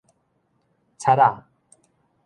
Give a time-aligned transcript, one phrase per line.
[0.97, 1.45] 擦仔